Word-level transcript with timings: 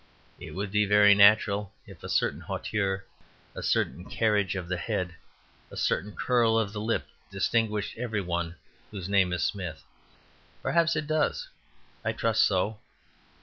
It 0.39 0.55
would 0.55 0.71
be 0.71 0.87
very 0.87 1.13
natural 1.13 1.73
if 1.85 2.01
a 2.01 2.09
certain 2.09 2.41
hauteur, 2.41 3.05
a 3.53 3.61
certain 3.61 4.03
carriage 4.09 4.55
of 4.55 4.67
the 4.67 4.77
head, 4.79 5.13
a 5.69 5.77
certain 5.77 6.15
curl 6.15 6.57
of 6.57 6.73
the 6.73 6.81
lip, 6.81 7.05
distinguished 7.29 7.99
every 7.99 8.21
one 8.21 8.55
whose 8.89 9.07
name 9.07 9.31
is 9.31 9.43
Smith. 9.43 9.83
Perhaps 10.63 10.95
it 10.95 11.05
does; 11.05 11.49
I 12.03 12.13
trust 12.13 12.47
so. 12.47 12.79